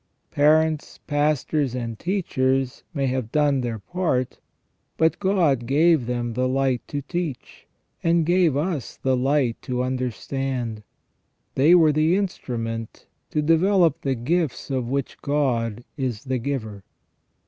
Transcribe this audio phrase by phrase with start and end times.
[0.31, 4.39] Parents, pastors, and teachers may have done their part,
[4.97, 7.67] but God gave them the light to teach,
[8.03, 10.81] and gave us the light to understand;
[11.53, 16.83] they were the instrument to develop the gifts of which God is the giver.